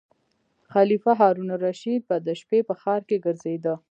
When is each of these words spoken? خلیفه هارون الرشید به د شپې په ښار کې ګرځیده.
خلیفه 0.73 1.11
هارون 1.19 1.49
الرشید 1.55 2.01
به 2.09 2.15
د 2.27 2.29
شپې 2.39 2.59
په 2.67 2.73
ښار 2.81 3.01
کې 3.09 3.17
ګرځیده. 3.25 3.73